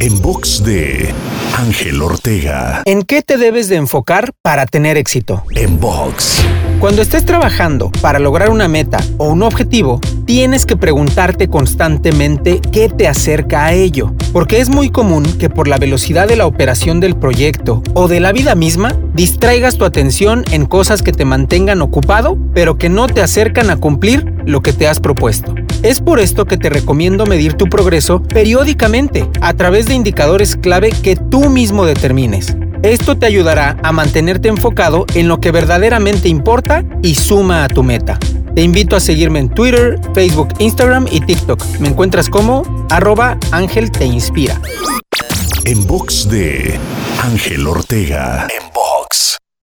[0.00, 1.12] En box de
[1.56, 2.82] Ángel Ortega.
[2.84, 5.44] ¿En qué te debes de enfocar para tener éxito?
[5.54, 6.44] En box.
[6.78, 12.88] Cuando estés trabajando para lograr una meta o un objetivo, tienes que preguntarte constantemente qué
[12.88, 17.00] te acerca a ello, porque es muy común que por la velocidad de la operación
[17.00, 21.82] del proyecto o de la vida misma, distraigas tu atención en cosas que te mantengan
[21.82, 25.54] ocupado, pero que no te acercan a cumplir lo que te has propuesto.
[25.82, 30.90] Es por esto que te recomiendo medir tu progreso periódicamente a través de indicadores clave
[30.90, 32.56] que tú mismo determines.
[32.82, 37.84] Esto te ayudará a mantenerte enfocado en lo que verdaderamente importa y suma a tu
[37.84, 38.18] meta.
[38.56, 41.62] Te invito a seguirme en Twitter, Facebook, Instagram y TikTok.
[41.78, 44.60] Me encuentras como arroba Ángel Te Inspira.
[45.64, 46.76] En box de
[47.22, 48.48] Ángel Ortega.